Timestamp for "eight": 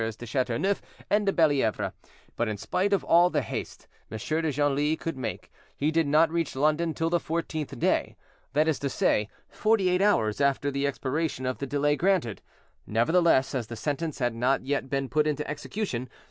9.89-10.01